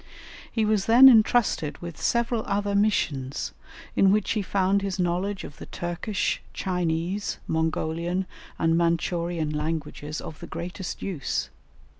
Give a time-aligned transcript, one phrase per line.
[0.51, 3.53] He was then entrusted with several other missions,
[3.95, 8.25] in which he found his knowledge of the Turkish, Chinese, Mongolian,
[8.57, 11.51] and Mantchorian languages of the greatest use.